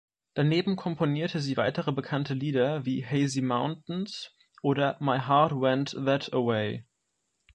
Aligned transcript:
Daneben 0.33 0.77
komponierte 0.77 1.39
sie 1.41 1.57
weitere 1.57 1.91
bekannte 1.91 2.33
Lieder 2.33 2.87
wie 2.87 3.05
"Hazy 3.05 3.43
Mountains" 3.43 4.35
oder 4.63 4.97
"My 4.99 5.19
Heart 5.19 5.51
went 5.61 5.91
That-A-Way". 5.91 6.87